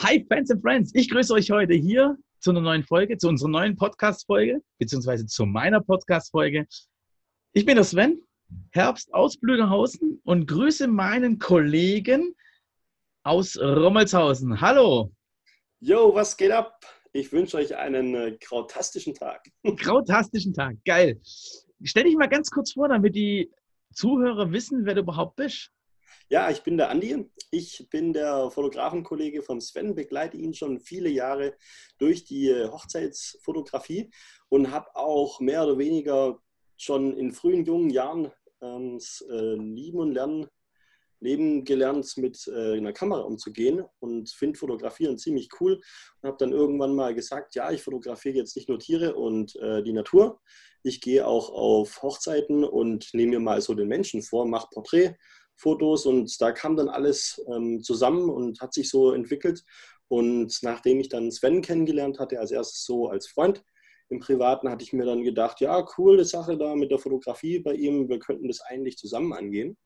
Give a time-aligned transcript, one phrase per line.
[0.00, 3.48] Hi Fans and Friends, ich grüße euch heute hier zu einer neuen Folge, zu unserer
[3.48, 6.68] neuen Podcast-Folge, beziehungsweise zu meiner Podcast-Folge.
[7.52, 8.22] Ich bin der Sven,
[8.70, 12.36] Herbst aus Blüderhausen und grüße meinen Kollegen
[13.24, 14.60] aus Rommelshausen.
[14.60, 15.10] Hallo!
[15.80, 16.78] Jo, was geht ab?
[17.12, 19.48] Ich wünsche euch einen äh, krautastischen Tag.
[19.78, 21.20] Krautastischen Tag, geil.
[21.82, 23.50] Stell dich mal ganz kurz vor, damit die
[23.92, 25.72] Zuhörer wissen, wer du überhaupt bist.
[26.28, 27.30] Ja, ich bin der Andi.
[27.50, 31.54] Ich bin der Fotografenkollege von Sven, begleite ihn schon viele Jahre
[31.98, 34.10] durch die Hochzeitsfotografie
[34.48, 36.38] und habe auch mehr oder weniger
[36.76, 38.98] schon in frühen jungen Jahren ähm,
[39.30, 40.46] äh, lieben und lernen,
[41.20, 45.80] leben gelernt, mit äh, einer Kamera umzugehen und finde Fotografieren ziemlich cool
[46.20, 49.82] und habe dann irgendwann mal gesagt, ja, ich fotografiere jetzt nicht nur Tiere und äh,
[49.82, 50.40] die Natur,
[50.82, 55.16] ich gehe auch auf Hochzeiten und nehme mir mal so den Menschen vor, mache Porträt
[55.58, 59.64] Fotos und da kam dann alles ähm, zusammen und hat sich so entwickelt.
[60.08, 63.62] Und nachdem ich dann Sven kennengelernt hatte, als erstes so als Freund
[64.08, 67.74] im Privaten, hatte ich mir dann gedacht, ja, coole Sache da mit der Fotografie bei
[67.74, 69.76] ihm, wir könnten das eigentlich zusammen angehen.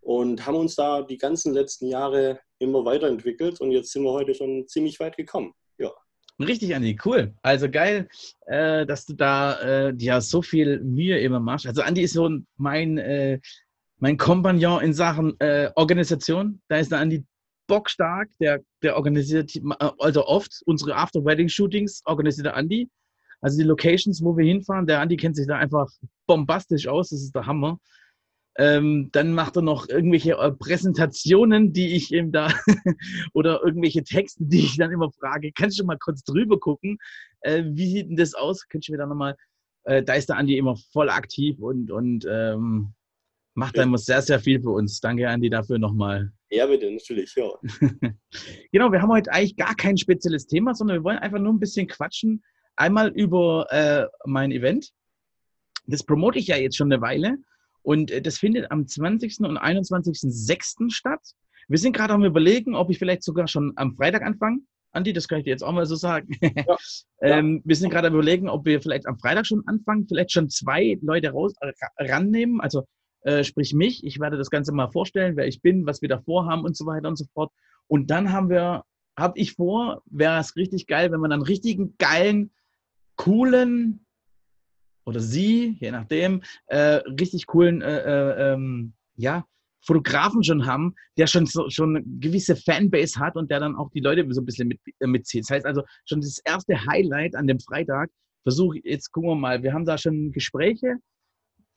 [0.00, 4.34] Und haben uns da die ganzen letzten Jahre immer weiterentwickelt und jetzt sind wir heute
[4.34, 5.52] schon ziemlich weit gekommen.
[5.76, 5.92] Ja.
[6.40, 7.34] Richtig, Andi, cool.
[7.42, 8.08] Also geil,
[8.46, 11.66] äh, dass du da äh, ja so viel Mühe immer machst.
[11.66, 13.40] Also Andi ist so mein äh,
[13.98, 16.60] mein Kompagnon in Sachen äh, Organisation.
[16.68, 17.24] Da ist der Andi
[17.66, 19.52] bockstark, der, der organisiert,
[19.98, 22.88] also oft unsere After-Wedding-Shootings organisiert der Andi.
[23.40, 25.88] Also die Locations, wo wir hinfahren, der Andi kennt sich da einfach
[26.26, 27.78] bombastisch aus, das ist der Hammer.
[28.56, 32.52] Ähm, dann macht er noch irgendwelche äh, Präsentationen, die ich ihm da
[33.32, 35.52] oder irgendwelche Texte, die ich dann immer frage.
[35.52, 36.98] Kannst du mal kurz drüber gucken?
[37.42, 38.66] Äh, wie sieht denn das aus?
[38.66, 39.36] Könntest du mir da nochmal,
[39.84, 42.94] äh, da ist der Andi immer voll aktiv und, und ähm,
[43.58, 45.00] macht da immer sehr, sehr viel für uns.
[45.00, 46.32] Danke, Andi, dafür nochmal.
[46.48, 47.50] Ja, bitte, natürlich, ja.
[48.72, 51.58] genau, wir haben heute eigentlich gar kein spezielles Thema, sondern wir wollen einfach nur ein
[51.58, 52.44] bisschen quatschen.
[52.76, 54.92] Einmal über äh, mein Event.
[55.86, 57.36] Das promote ich ja jetzt schon eine Weile.
[57.82, 59.40] Und äh, das findet am 20.
[59.40, 60.92] und 21.06.
[60.92, 61.20] statt.
[61.66, 64.60] Wir sind gerade am Überlegen, ob ich vielleicht sogar schon am Freitag anfange.
[64.92, 66.28] Andi, das kann ich dir jetzt auch mal so sagen.
[66.40, 66.76] Ja,
[67.22, 70.48] ähm, wir sind gerade am Überlegen, ob wir vielleicht am Freitag schon anfangen, vielleicht schon
[70.48, 72.60] zwei Leute raus, äh, rannehmen.
[72.60, 72.86] Also
[73.22, 74.04] äh, sprich mich.
[74.04, 76.86] Ich werde das Ganze mal vorstellen, wer ich bin, was wir da vorhaben und so
[76.86, 77.52] weiter und so fort.
[77.86, 78.84] Und dann haben wir,
[79.16, 82.50] habe ich vor, wäre es richtig geil, wenn wir dann richtigen geilen,
[83.16, 84.06] coolen
[85.04, 89.44] oder sie, je nachdem, äh, richtig coolen, äh, äh, ähm, ja,
[89.84, 93.90] Fotografen schon haben, der schon so, schon eine gewisse Fanbase hat und der dann auch
[93.90, 95.44] die Leute so ein bisschen mit, äh, mitzieht.
[95.44, 98.10] Das heißt also schon das erste Highlight an dem Freitag.
[98.42, 99.62] Versuche jetzt gucken wir mal.
[99.62, 100.96] Wir haben da schon Gespräche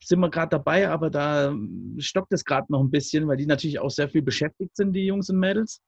[0.04, 1.54] sind wir gerade dabei, aber da
[1.98, 5.06] stockt es gerade noch ein bisschen, weil die natürlich auch sehr viel beschäftigt sind, die
[5.06, 5.80] Jungs und Mädels.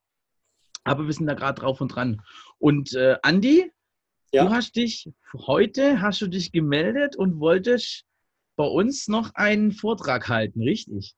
[0.85, 2.21] Aber wir sind da gerade drauf und dran.
[2.59, 3.71] Und äh, Andi,
[4.33, 4.45] ja.
[4.45, 5.11] du hast dich
[5.47, 8.05] heute hast du dich gemeldet und wolltest
[8.57, 11.15] bei uns noch einen Vortrag halten, richtig?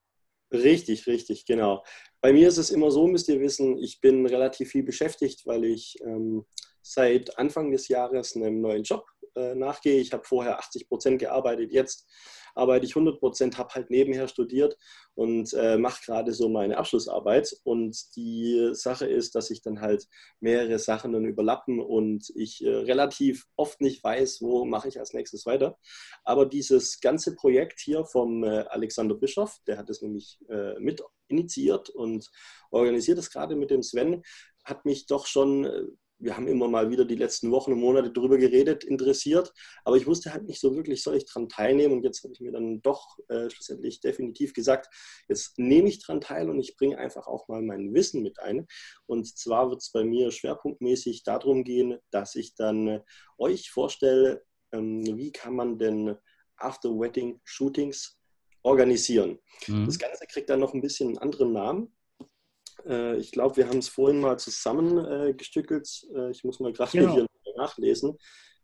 [0.51, 1.83] Richtig, richtig, genau.
[2.21, 5.65] Bei mir ist es immer so, müsst ihr wissen, ich bin relativ viel beschäftigt, weil
[5.65, 6.45] ich ähm,
[6.81, 9.05] seit Anfang des Jahres einem neuen Job
[9.35, 9.99] äh, nachgehe.
[9.99, 12.07] Ich habe vorher 80 Prozent gearbeitet, jetzt
[12.57, 14.77] arbeite ich 100 Prozent, habe halt nebenher studiert
[15.15, 17.55] und äh, mache gerade so meine Abschlussarbeit.
[17.63, 20.07] Und die Sache ist, dass sich dann halt
[20.39, 25.13] mehrere Sachen dann überlappen und ich äh, relativ oft nicht weiß, wo mache ich als
[25.13, 25.77] nächstes weiter.
[26.23, 31.01] Aber dieses ganze Projekt hier vom äh, Alexander Bischoff, der hat es nämlich äh, mit
[31.29, 32.29] initiiert und
[32.71, 34.23] organisiert es gerade mit dem Sven,
[34.63, 35.83] hat mich doch schon äh,
[36.19, 40.07] wir haben immer mal wieder die letzten Wochen und Monate darüber geredet, interessiert, aber ich
[40.07, 42.81] wusste halt nicht so wirklich, soll ich daran teilnehmen und jetzt habe ich mir dann
[42.81, 44.93] doch äh, schlussendlich definitiv gesagt,
[45.27, 48.67] jetzt nehme ich daran teil und ich bringe einfach auch mal mein Wissen mit ein
[49.05, 53.01] und zwar wird es bei mir schwerpunktmäßig darum gehen, dass ich dann äh,
[53.37, 56.15] euch vorstelle, ähm, wie kann man denn
[56.57, 58.17] After-Wedding-Shootings
[58.63, 59.39] organisieren.
[59.67, 59.85] Mhm.
[59.85, 61.96] Das Ganze kriegt dann noch ein bisschen einen anderen Namen.
[62.85, 65.87] Äh, ich glaube, wir haben es vorhin mal zusammengestückelt.
[66.15, 67.13] Äh, ich muss mal gerade genau.
[67.13, 68.17] hier nachlesen.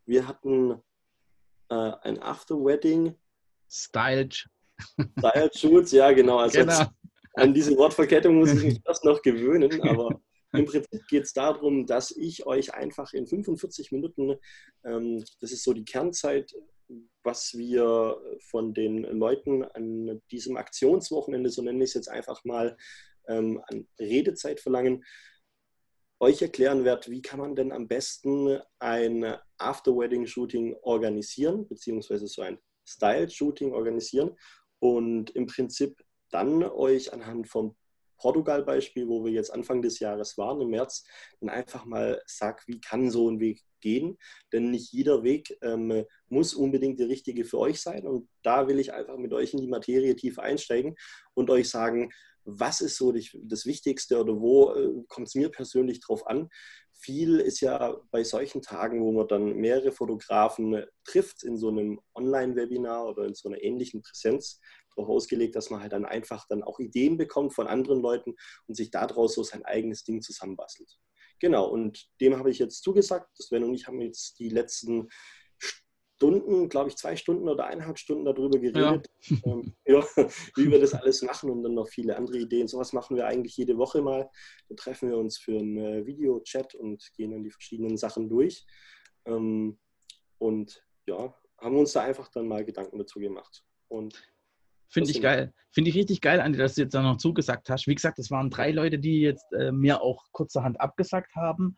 [0.06, 0.82] Wir hatten
[1.70, 3.16] äh, ein After-Wedding.
[3.70, 4.48] Styled.
[5.18, 6.38] Styled Shoots, ja, genau.
[6.38, 6.86] Also genau.
[7.34, 10.22] an diese Wortverkettung muss ich mich erst noch gewöhnen, aber
[10.54, 14.36] im Prinzip geht es darum, dass ich euch einfach in 45 Minuten,
[14.86, 16.54] ähm, das ist so die Kernzeit,
[17.24, 18.22] was wir
[18.52, 22.78] von den Leuten an diesem Aktionswochenende, so nenne ich es jetzt einfach mal,
[23.28, 25.04] ähm, an Redezeit verlangen,
[26.20, 32.60] euch erklären werde, wie kann man denn am besten ein After-Wedding-Shooting organisieren, beziehungsweise so ein
[32.88, 34.32] Style-Shooting organisieren
[34.80, 37.76] und im Prinzip dann euch anhand vom
[38.18, 41.06] Portugal-Beispiel, wo wir jetzt Anfang des Jahres waren, im März,
[41.42, 44.18] dann einfach mal sag, wie kann so ein Weg gehen?
[44.54, 48.08] Denn nicht jeder Weg ähm, muss unbedingt der richtige für euch sein.
[48.08, 50.96] Und da will ich einfach mit euch in die Materie tief einsteigen
[51.34, 52.12] und euch sagen,
[52.46, 56.50] was ist so das Wichtigste oder wo äh, kommt es mir persönlich drauf an?
[56.92, 62.00] Viel ist ja bei solchen Tagen, wo man dann mehrere Fotografen trifft in so einem
[62.16, 64.60] Online-Webinar oder in so einer ähnlichen Präsenz,
[64.96, 68.36] darauf ausgelegt, dass man halt dann einfach dann auch Ideen bekommt von anderen Leuten
[68.68, 70.98] und sich daraus so sein eigenes Ding zusammenbastelt.
[71.40, 73.28] Genau, und dem habe ich jetzt zugesagt.
[73.38, 75.10] Das Sven und ich haben jetzt die letzten
[76.24, 79.38] Stunden, glaube ich, zwei Stunden oder eineinhalb Stunden darüber geredet, ja.
[79.46, 80.02] Ähm, ja,
[80.56, 82.70] wie wir das alles machen und dann noch viele andere Ideen.
[82.70, 84.30] Sowas machen wir eigentlich jede Woche mal.
[84.70, 88.66] Da treffen wir uns für einen äh, Videochat und gehen dann die verschiedenen Sachen durch.
[89.26, 89.78] Ähm,
[90.38, 93.66] und ja, haben uns da einfach dann mal Gedanken dazu gemacht.
[93.90, 94.24] Und
[94.88, 95.54] Finde ich geil.
[95.72, 97.88] Finde ich richtig geil, Andi, dass du jetzt da noch zugesagt hast.
[97.88, 101.76] Wie gesagt, es waren drei Leute, die jetzt äh, mir auch kurzerhand abgesagt haben.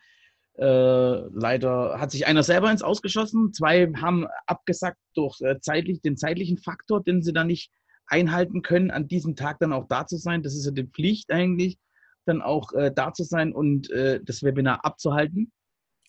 [0.58, 3.54] Äh, leider hat sich einer selber ins Ausgeschossen.
[3.54, 7.72] Zwei haben abgesagt durch äh, zeitlich, den zeitlichen Faktor, den sie dann nicht
[8.08, 10.44] einhalten können, an diesem Tag dann auch da zu sein.
[10.44, 11.78] Das ist ja die Pflicht eigentlich,
[12.26, 15.52] dann auch äh, da zu sein und äh, das Webinar abzuhalten.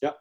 [0.00, 0.14] Ja.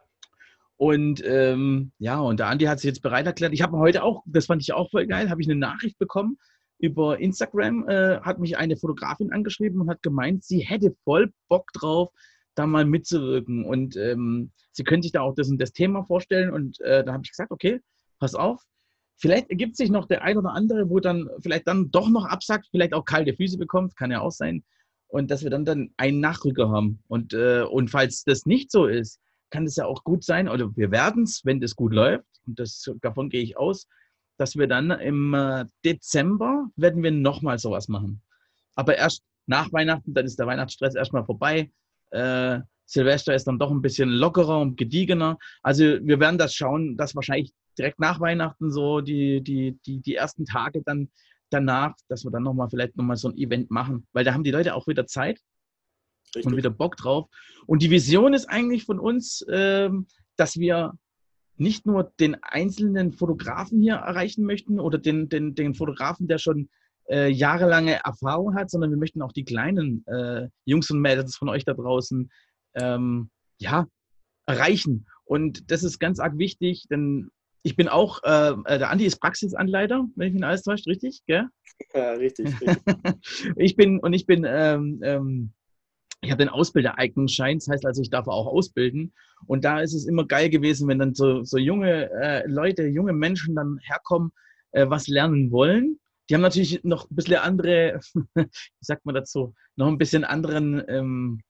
[0.76, 3.52] Und ähm, ja, und der Andi hat sich jetzt bereit erklärt.
[3.52, 6.38] Ich habe heute auch, das fand ich auch voll geil, habe ich eine Nachricht bekommen
[6.78, 11.72] über Instagram äh, hat mich eine Fotografin angeschrieben und hat gemeint, sie hätte voll Bock
[11.72, 12.10] drauf,
[12.56, 13.64] da mal mitzuwirken.
[13.64, 16.50] Und ähm, sie könnte sich da auch das, das Thema vorstellen.
[16.50, 17.80] Und äh, da habe ich gesagt, okay,
[18.18, 18.62] pass auf.
[19.18, 22.66] Vielleicht ergibt sich noch der ein oder andere, wo dann vielleicht dann doch noch absagt,
[22.70, 24.62] vielleicht auch kalte Füße bekommt, kann ja auch sein.
[25.08, 27.02] Und dass wir dann, dann einen Nachrücker haben.
[27.08, 29.20] Und, äh, und falls das nicht so ist,
[29.50, 32.58] kann es ja auch gut sein, oder wir werden es, wenn das gut läuft, und
[32.58, 33.86] das, davon gehe ich aus,
[34.38, 38.22] dass wir dann im äh, Dezember werden wir nochmal sowas machen.
[38.74, 41.70] Aber erst nach Weihnachten, dann ist der Weihnachtsstress erstmal vorbei.
[42.10, 45.38] Äh, Silvester ist dann doch ein bisschen lockerer und gediegener.
[45.62, 50.14] Also wir werden das schauen, dass wahrscheinlich direkt nach Weihnachten so die, die, die, die
[50.14, 51.10] ersten Tage dann
[51.50, 54.50] danach, dass wir dann nochmal vielleicht nochmal so ein Event machen, weil da haben die
[54.50, 55.40] Leute auch wieder Zeit
[56.34, 56.46] Richtig.
[56.46, 57.28] und wieder Bock drauf.
[57.66, 60.06] Und die Vision ist eigentlich von uns, ähm,
[60.36, 60.94] dass wir
[61.56, 66.68] nicht nur den einzelnen Fotografen hier erreichen möchten oder den, den, den Fotografen, der schon
[67.08, 71.48] äh, jahrelange Erfahrung hat, sondern wir möchten auch die kleinen äh, Jungs und Mädels von
[71.48, 72.30] euch da draußen
[72.74, 73.86] ähm, ja,
[74.46, 75.06] erreichen.
[75.24, 77.30] Und das ist ganz arg wichtig, denn
[77.62, 81.22] ich bin auch, äh, äh der Andi ist Praxisanleiter, wenn ich ihn alles täuscht, richtig?
[81.26, 81.48] Gell?
[81.94, 82.48] Ja, richtig.
[82.60, 82.78] richtig.
[83.56, 85.52] ich bin, und ich bin ähm, ähm,
[86.26, 89.12] ich habe den Ausbildereignungsschein, das heißt also, ich darf auch ausbilden.
[89.46, 93.12] Und da ist es immer geil gewesen, wenn dann so, so junge äh, Leute, junge
[93.12, 94.32] Menschen dann herkommen,
[94.72, 96.00] äh, was lernen wollen.
[96.28, 98.00] Die haben natürlich noch ein bisschen andere,
[98.34, 98.46] wie
[98.80, 101.40] sagt man dazu, noch ein bisschen anderen, ähm,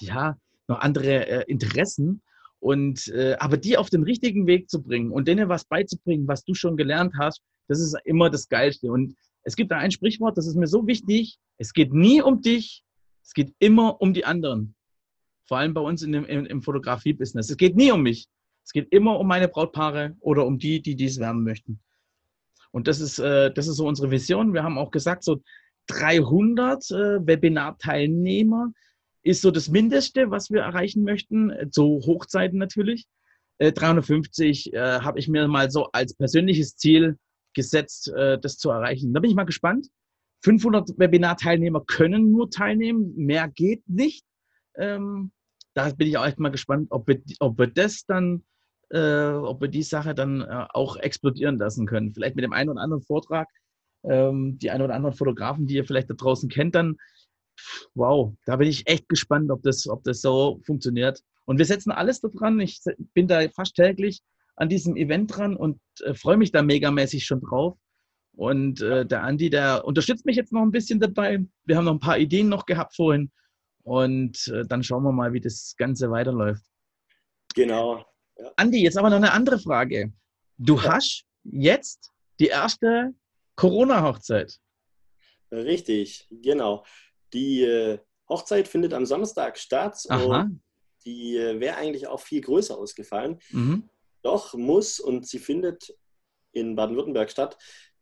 [0.00, 0.36] ja,
[0.68, 2.22] noch andere äh, Interessen.
[2.58, 6.44] Und äh, aber die auf den richtigen Weg zu bringen und denen was beizubringen, was
[6.44, 8.90] du schon gelernt hast, das ist immer das Geilste.
[8.90, 12.42] Und es gibt da ein Sprichwort, das ist mir so wichtig: Es geht nie um
[12.42, 12.84] dich,
[13.22, 14.74] es geht immer um die anderen.
[15.46, 17.50] Vor allem bei uns in dem, im, im Fotografie-Business.
[17.50, 18.28] Es geht nie um mich.
[18.62, 21.80] Es geht immer um meine Brautpaare oder um die, die dies werden möchten.
[22.72, 24.54] Und das ist, äh, das ist so unsere Vision.
[24.54, 25.42] Wir haben auch gesagt, so
[25.88, 26.94] 300 äh,
[27.26, 28.72] Webinar-Teilnehmer
[29.22, 31.52] ist so das Mindeste, was wir erreichen möchten.
[31.70, 33.06] Zu Hochzeiten natürlich.
[33.58, 37.18] Äh, 350 äh, habe ich mir mal so als persönliches Ziel
[37.54, 39.12] gesetzt, äh, das zu erreichen.
[39.12, 39.88] Da bin ich mal gespannt.
[40.42, 44.24] 500 Webinar-Teilnehmer können nur teilnehmen, mehr geht nicht.
[44.76, 45.32] Ähm,
[45.74, 48.44] da bin ich auch echt mal gespannt, ob wir, ob wir das dann,
[48.90, 52.12] äh, ob wir die Sache dann äh, auch explodieren lassen können.
[52.12, 53.48] Vielleicht mit dem einen oder anderen Vortrag,
[54.04, 56.96] ähm, die ein oder anderen Fotografen, die ihr vielleicht da draußen kennt, dann,
[57.94, 61.20] wow, da bin ich echt gespannt, ob das, ob das so funktioniert.
[61.44, 62.60] Und wir setzen alles daran.
[62.60, 62.80] Ich
[63.14, 64.22] bin da fast täglich
[64.56, 67.76] an diesem Event dran und äh, freue mich da megamäßig schon drauf.
[68.36, 71.44] Und äh, der Andi, der unterstützt mich jetzt noch ein bisschen dabei.
[71.64, 73.30] Wir haben noch ein paar Ideen noch gehabt vorhin.
[73.82, 76.64] Und äh, dann schauen wir mal, wie das Ganze weiterläuft.
[77.54, 78.04] Genau.
[78.40, 78.52] Ja.
[78.56, 80.12] Andi, jetzt aber noch eine andere Frage.
[80.56, 80.94] Du ja.
[80.94, 83.14] hast jetzt die erste
[83.56, 84.58] Corona-Hochzeit.
[85.52, 86.84] Richtig, genau.
[87.34, 90.04] Die äh, Hochzeit findet am Samstag statt.
[90.08, 90.42] Aha.
[90.42, 90.62] Und
[91.04, 93.40] die äh, wäre eigentlich auch viel größer ausgefallen.
[93.50, 93.88] Mhm.
[94.22, 95.94] Doch muss und sie findet
[96.52, 97.58] in Baden-Württemberg statt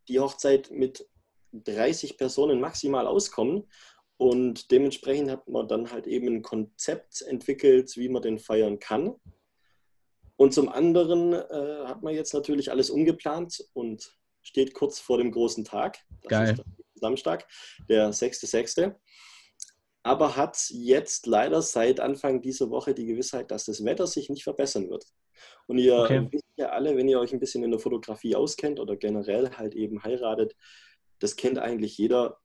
[0.09, 1.07] die Hochzeit mit
[1.53, 3.69] 30 Personen maximal auskommen.
[4.17, 9.15] Und dementsprechend hat man dann halt eben ein Konzept entwickelt, wie man den feiern kann.
[10.39, 15.33] Und zum anderen äh, hat man jetzt natürlich alles umgeplant und steht kurz vor dem
[15.33, 15.99] großen Tag.
[16.23, 16.65] Das Geil.
[16.95, 17.47] Samstag,
[17.89, 18.95] der 6.6.
[20.05, 24.45] aber hat jetzt leider seit Anfang dieser Woche die Gewissheit, dass das Wetter sich nicht
[24.45, 25.07] verbessern wird.
[25.67, 26.29] Und ihr okay.
[26.31, 29.75] wisst ja alle, wenn ihr euch ein bisschen in der Fotografie auskennt oder generell halt
[29.75, 30.55] eben heiratet,
[31.19, 32.39] das kennt eigentlich jeder.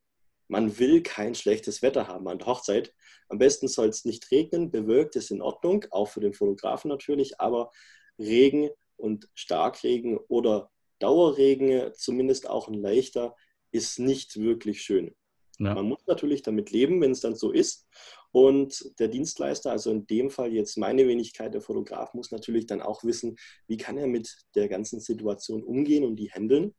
[0.47, 2.93] Man will kein schlechtes Wetter haben an der Hochzeit.
[3.29, 7.39] Am besten soll es nicht regnen, bewölkt ist in Ordnung, auch für den Fotografen natürlich,
[7.39, 7.71] aber
[8.19, 13.35] Regen und Starkregen oder Dauerregen, zumindest auch ein leichter,
[13.71, 15.15] ist nicht wirklich schön.
[15.59, 15.75] Ja.
[15.75, 17.87] Man muss natürlich damit leben, wenn es dann so ist.
[18.31, 22.81] Und der Dienstleister, also in dem Fall jetzt meine Wenigkeit, der Fotograf, muss natürlich dann
[22.81, 26.73] auch wissen, wie kann er mit der ganzen Situation umgehen und die handeln.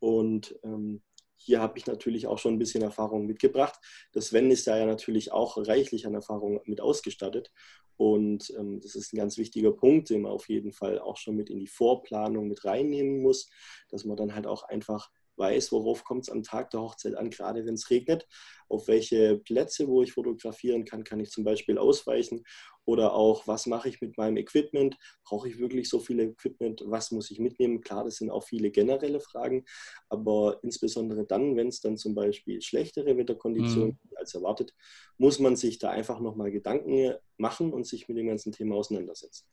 [0.00, 1.02] Und ähm,
[1.38, 3.78] hier habe ich natürlich auch schon ein bisschen Erfahrung mitgebracht.
[4.12, 7.50] Das Sven ist da ja natürlich auch reichlich an Erfahrung mit ausgestattet.
[7.96, 11.36] Und ähm, das ist ein ganz wichtiger Punkt, den man auf jeden Fall auch schon
[11.36, 13.50] mit in die Vorplanung mit reinnehmen muss,
[13.88, 17.30] dass man dann halt auch einfach weiß, worauf kommt es am Tag der Hochzeit an,
[17.30, 18.26] gerade wenn es regnet,
[18.68, 22.44] auf welche Plätze, wo ich fotografieren kann, kann ich zum Beispiel ausweichen.
[22.84, 27.10] Oder auch, was mache ich mit meinem Equipment, brauche ich wirklich so viel Equipment, was
[27.10, 29.66] muss ich mitnehmen, klar, das sind auch viele generelle Fragen,
[30.08, 34.16] aber insbesondere dann, wenn es dann zum Beispiel schlechtere Wetterkonditionen mhm.
[34.16, 34.72] als erwartet,
[35.18, 39.46] muss man sich da einfach nochmal Gedanken machen und sich mit dem ganzen Thema auseinandersetzen.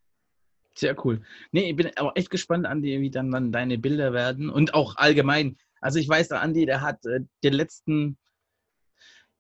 [0.78, 1.22] Sehr cool.
[1.52, 4.98] Nee, ich bin auch echt gespannt, Andi, wie dann, dann deine Bilder werden und auch
[4.98, 5.58] allgemein.
[5.80, 8.18] Also ich weiß, der Andi, der hat äh, den letzten,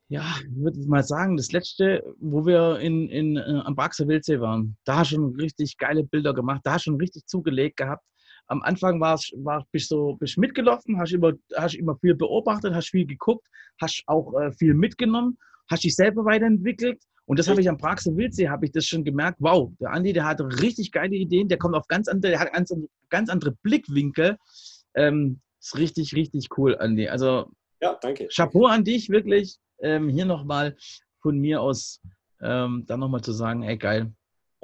[0.07, 4.39] ja, würde ich mal sagen, das letzte, wo wir in, in, äh, am Baxer Wildsee
[4.39, 8.05] waren, da schon richtig geile Bilder gemacht, da schon richtig zugelegt gehabt.
[8.47, 12.73] Am Anfang war's, war, bist du so, bist mitgelaufen, hast immer, hast immer viel beobachtet,
[12.73, 13.45] hast viel geguckt,
[13.81, 15.37] hast auch äh, viel mitgenommen,
[15.69, 19.03] hast dich selber weiterentwickelt und das habe ich am Praxis Wildsee, habe ich das schon
[19.03, 19.37] gemerkt.
[19.39, 22.53] Wow, der Andi, der hat richtig geile Ideen, der kommt auf ganz andere, der hat
[22.53, 22.73] ganz,
[23.09, 24.37] ganz andere Blickwinkel.
[24.93, 27.07] Ähm, ist richtig, richtig cool, Andi.
[27.07, 27.51] Also,
[27.81, 28.27] ja, danke.
[28.27, 29.57] Chapeau an dich, wirklich.
[29.79, 30.77] Ähm, hier nochmal
[31.21, 32.01] von mir aus
[32.41, 34.13] ähm, dann nochmal zu sagen, ey, geil,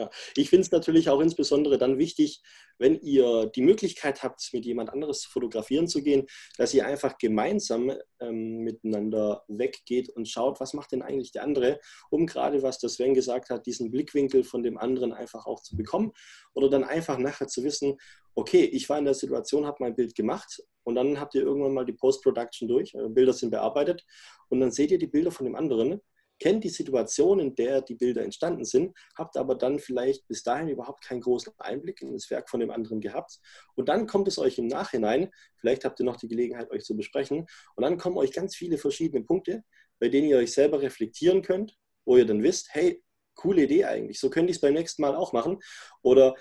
[0.02, 0.10] ja.
[0.36, 2.42] Ich finde es natürlich auch insbesondere dann wichtig,
[2.82, 6.26] wenn ihr die Möglichkeit habt, mit jemand anderes fotografieren zu gehen,
[6.58, 11.80] dass ihr einfach gemeinsam ähm, miteinander weggeht und schaut, was macht denn eigentlich der andere,
[12.10, 15.78] um gerade, was der Sven gesagt hat, diesen Blickwinkel von dem anderen einfach auch zu
[15.78, 16.12] bekommen
[16.54, 17.98] oder dann einfach nachher zu wissen,
[18.34, 21.74] okay, ich war in der Situation, habe mein Bild gemacht und dann habt ihr irgendwann
[21.74, 24.04] mal die Post-Production durch, Bilder sind bearbeitet
[24.50, 26.02] und dann seht ihr die Bilder von dem anderen
[26.42, 30.70] kennt die Situation, in der die Bilder entstanden sind, habt aber dann vielleicht bis dahin
[30.70, 33.38] überhaupt keinen großen Einblick in das Werk von dem anderen gehabt.
[33.76, 36.98] Und dann kommt es euch im Nachhinein, vielleicht habt ihr noch die Gelegenheit, euch zu
[36.98, 37.46] besprechen,
[37.76, 39.64] und dann kommen euch ganz viele verschiedene Punkte,
[40.00, 43.04] bei denen ihr euch selber reflektieren könnt, wo ihr dann wisst, hey,
[43.36, 45.60] coole Idee eigentlich, so könnte ich es beim nächsten Mal auch machen.
[46.02, 46.34] Oder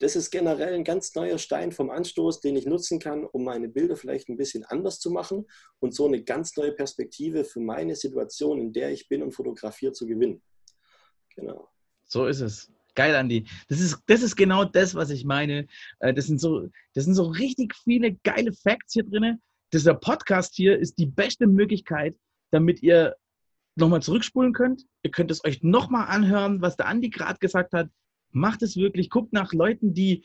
[0.00, 3.68] das ist generell ein ganz neuer Stein vom Anstoß, den ich nutzen kann, um meine
[3.68, 5.46] Bilder vielleicht ein bisschen anders zu machen
[5.78, 9.92] und so eine ganz neue Perspektive für meine Situation, in der ich bin und fotografiere,
[9.92, 10.42] zu gewinnen.
[11.36, 11.68] Genau.
[12.06, 12.72] So ist es.
[12.94, 13.46] Geil, Andi.
[13.68, 15.66] Das ist, das ist genau das, was ich meine.
[16.00, 19.38] Äh, das sind so, das sind so richtig viele geile Facts hier drin.
[19.72, 22.16] Dieser Podcast hier ist die beste Möglichkeit,
[22.50, 23.16] damit ihr
[23.76, 24.86] nochmal zurückspulen könnt.
[25.02, 27.88] Ihr könnt es euch nochmal anhören, was der Andi gerade gesagt hat.
[28.32, 30.24] Macht es wirklich, guckt nach Leuten, die,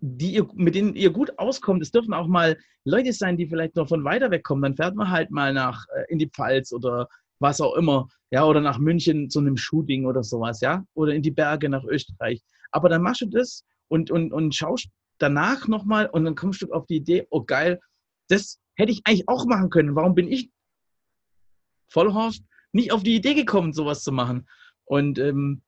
[0.00, 1.82] die ihr, mit denen ihr gut auskommt.
[1.82, 4.62] Es dürfen auch mal Leute sein, die vielleicht noch von weiter weg kommen.
[4.62, 8.44] Dann fährt man halt mal nach äh, in die Pfalz oder was auch immer, ja,
[8.44, 12.42] oder nach München zu einem Shooting oder sowas, ja, oder in die Berge nach Österreich.
[12.70, 14.88] Aber dann machst du das und, und, und schaust
[15.18, 17.80] danach nochmal und dann kommst du auf die Idee, oh geil,
[18.28, 19.96] das hätte ich eigentlich auch machen können.
[19.96, 20.50] Warum bin ich,
[21.88, 24.46] Vollhorst, nicht auf die Idee gekommen, sowas zu machen?
[24.84, 25.62] Und ähm,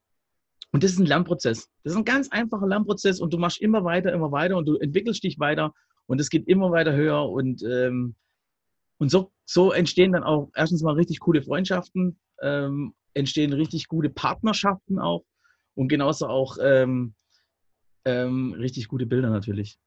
[0.72, 1.70] und das ist ein Lernprozess.
[1.84, 4.76] Das ist ein ganz einfacher Lernprozess und du machst immer weiter, immer weiter und du
[4.78, 5.72] entwickelst dich weiter
[6.06, 8.16] und es geht immer weiter höher und, ähm,
[8.98, 14.08] und so, so entstehen dann auch erstens mal richtig coole Freundschaften, ähm, entstehen richtig gute
[14.08, 15.24] Partnerschaften auch
[15.74, 17.14] und genauso auch ähm,
[18.04, 19.78] ähm richtig gute Bilder natürlich.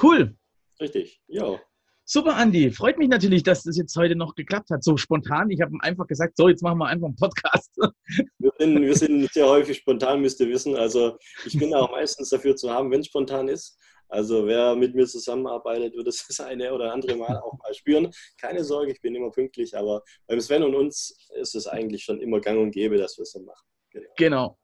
[0.00, 0.36] Cool.
[0.80, 1.60] Richtig, ja.
[2.04, 2.70] Super, Andi.
[2.70, 4.82] Freut mich natürlich, dass das jetzt heute noch geklappt hat.
[4.82, 5.50] So spontan.
[5.50, 7.70] Ich habe einfach gesagt, so, jetzt machen wir einfach einen Podcast.
[8.38, 10.76] Wir sind, wir sind sehr häufig spontan, müsst ihr wissen.
[10.76, 11.16] Also
[11.46, 13.78] ich bin auch meistens dafür zu haben, wenn es spontan ist.
[14.08, 18.10] Also wer mit mir zusammenarbeitet, wird es das eine oder andere Mal auch mal spüren.
[18.38, 22.20] Keine Sorge, ich bin immer pünktlich, aber beim Sven und uns ist es eigentlich schon
[22.20, 23.66] immer gang und gäbe, dass wir es so machen.
[23.90, 24.08] Genau.
[24.16, 24.58] genau.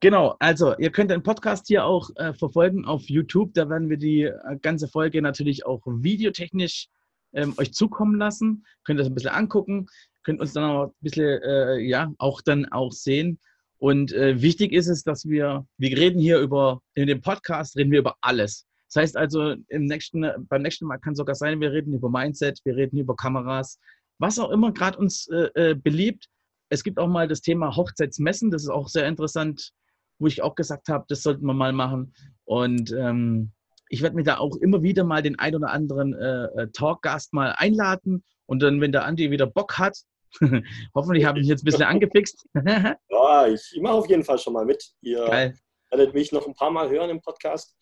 [0.00, 3.52] Genau, also ihr könnt den Podcast hier auch äh, verfolgen auf YouTube.
[3.54, 6.86] Da werden wir die äh, ganze Folge natürlich auch videotechnisch
[7.32, 8.64] ähm, euch zukommen lassen.
[8.84, 9.86] Könnt das ein bisschen angucken,
[10.22, 13.40] könnt uns dann auch ein bisschen, äh, ja, auch dann auch sehen.
[13.78, 17.90] Und äh, wichtig ist es, dass wir, wir reden hier über, in dem Podcast reden
[17.90, 18.66] wir über alles.
[18.86, 22.60] Das heißt also, im nächsten, beim nächsten Mal kann sogar sein, wir reden über Mindset,
[22.64, 23.80] wir reden über Kameras,
[24.18, 26.28] was auch immer gerade uns äh, äh, beliebt
[26.70, 28.50] es gibt auch mal das Thema Hochzeitsmessen.
[28.50, 29.72] Das ist auch sehr interessant,
[30.18, 32.14] wo ich auch gesagt habe, das sollten wir mal machen.
[32.44, 33.52] Und ähm,
[33.88, 37.32] ich werde mir da auch immer wieder mal den ein oder anderen äh, äh Talkgast
[37.32, 38.24] mal einladen.
[38.46, 39.98] Und dann, wenn der Andi wieder Bock hat,
[40.94, 42.46] hoffentlich habe ich mich jetzt ein bisschen angefixt.
[42.54, 44.92] ja, ich mache auf jeden Fall schon mal mit.
[45.00, 45.58] Ihr Geil.
[45.90, 47.76] werdet mich noch ein paar Mal hören im Podcast.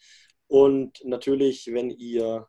[0.48, 2.46] Und natürlich, wenn ihr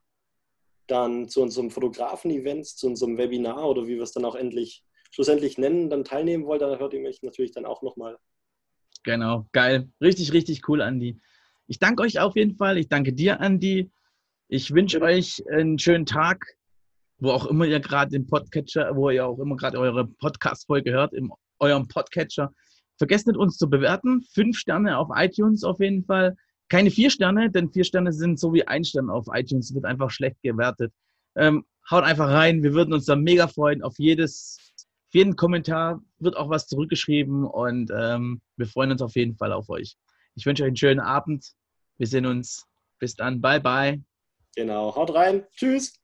[0.88, 5.58] dann zu unserem Fotografen-Event, zu unserem Webinar oder wie wir es dann auch endlich schlussendlich
[5.58, 8.18] nennen, dann teilnehmen wollt, dann hört ihr mich natürlich dann auch nochmal.
[9.08, 9.90] Genau, geil.
[10.02, 11.18] Richtig, richtig cool, Andi.
[11.68, 12.78] Ich danke euch auf jeden Fall.
[12.78, 13.90] Ich danke dir, Andi.
[14.50, 16.46] Ich wünsche euch einen schönen Tag,
[17.18, 21.14] wo auch immer ihr gerade den Podcatcher, wo ihr auch immer gerade eure Podcast-Folge hört,
[21.14, 22.52] in eurem Podcatcher.
[22.98, 24.24] Vergesst nicht, uns zu bewerten.
[24.34, 26.36] Fünf Sterne auf iTunes auf jeden Fall.
[26.68, 30.12] Keine vier Sterne, denn vier Sterne sind so wie ein Stern auf iTunes, wird einfach
[30.12, 30.92] schlecht gewertet.
[31.38, 33.84] Ähm, haut einfach rein, wir würden uns da mega freuen.
[33.84, 34.58] Auf jedes,
[35.08, 39.52] auf jeden Kommentar wird auch was zurückgeschrieben und ähm, wir freuen uns auf jeden Fall
[39.52, 39.98] auf euch.
[40.36, 41.54] Ich wünsche euch einen schönen Abend.
[41.98, 42.66] Wir sehen uns.
[43.00, 43.42] Bis dann.
[43.42, 44.04] Bye, bye.
[44.56, 44.96] Genau.
[44.96, 45.46] Haut rein.
[45.56, 46.00] Tschüss.